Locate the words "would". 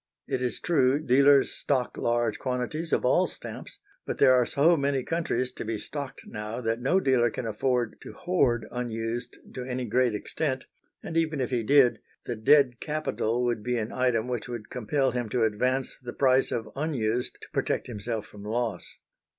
13.43-13.61, 14.49-14.71